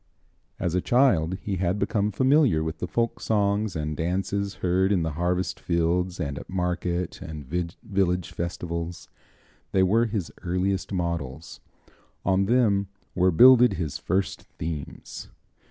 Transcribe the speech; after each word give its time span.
As 0.59 0.73
a 0.73 0.81
child 0.81 1.37
he 1.43 1.57
had 1.57 1.77
become 1.77 2.09
familiar 2.09 2.63
with 2.63 2.79
the 2.79 2.87
folk 2.87 3.19
songs 3.19 3.75
and 3.75 3.95
dances 3.95 4.55
heard 4.55 4.91
in 4.91 5.03
the 5.03 5.11
harvest 5.11 5.59
fields 5.59 6.19
and 6.19 6.39
at 6.39 6.49
market 6.49 7.21
and 7.21 7.45
village 7.45 8.31
festivals. 8.31 9.09
They 9.73 9.83
were 9.83 10.07
his 10.07 10.31
earliest 10.41 10.91
models; 10.91 11.59
on 12.25 12.45
them 12.47 12.87
were 13.13 13.29
builded 13.29 13.73
his 13.73 13.99
first 13.99 14.41
themes. 14.57 15.29